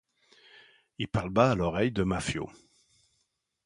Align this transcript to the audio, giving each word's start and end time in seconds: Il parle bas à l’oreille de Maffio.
Il 0.97 1.07
parle 1.09 1.29
bas 1.29 1.51
à 1.51 1.55
l’oreille 1.55 1.91
de 1.91 2.01
Maffio. 2.01 2.49